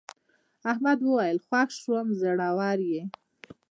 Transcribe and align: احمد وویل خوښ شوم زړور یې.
احمد 0.71 0.99
وویل 1.03 1.37
خوښ 1.47 1.69
شوم 1.81 2.07
زړور 2.21 2.79
یې. 2.91 3.03